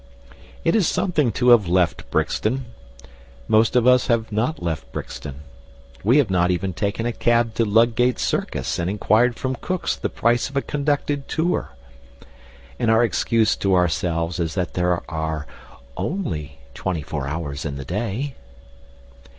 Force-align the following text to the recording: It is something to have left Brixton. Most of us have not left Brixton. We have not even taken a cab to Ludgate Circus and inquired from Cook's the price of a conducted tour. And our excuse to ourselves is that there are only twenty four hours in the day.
It 0.63 0.75
is 0.75 0.87
something 0.87 1.31
to 1.33 1.49
have 1.49 1.67
left 1.67 2.09
Brixton. 2.09 2.65
Most 3.47 3.75
of 3.75 3.85
us 3.85 4.07
have 4.07 4.31
not 4.31 4.59
left 4.63 4.91
Brixton. 4.91 5.41
We 6.03 6.17
have 6.17 6.31
not 6.31 6.49
even 6.49 6.73
taken 6.73 7.05
a 7.05 7.11
cab 7.13 7.53
to 7.53 7.65
Ludgate 7.65 8.17
Circus 8.17 8.79
and 8.79 8.89
inquired 8.89 9.35
from 9.35 9.53
Cook's 9.57 9.95
the 9.95 10.09
price 10.09 10.49
of 10.49 10.57
a 10.57 10.61
conducted 10.63 11.27
tour. 11.27 11.73
And 12.79 12.89
our 12.89 13.03
excuse 13.03 13.55
to 13.57 13.75
ourselves 13.75 14.39
is 14.39 14.55
that 14.55 14.73
there 14.73 14.99
are 15.07 15.45
only 15.95 16.57
twenty 16.73 17.03
four 17.03 17.27
hours 17.27 17.63
in 17.63 17.75
the 17.75 17.85
day. 17.85 18.33